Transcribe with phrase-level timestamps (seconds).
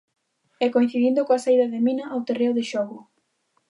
[0.63, 2.97] E coincidindo coa saída de Mina ao terreo de xogo.